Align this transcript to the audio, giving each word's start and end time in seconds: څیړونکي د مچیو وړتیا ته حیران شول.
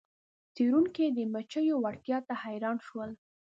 څیړونکي 0.55 1.05
د 1.09 1.19
مچیو 1.33 1.75
وړتیا 1.83 2.17
ته 2.27 2.33
حیران 2.43 2.77
شول. 2.87 3.11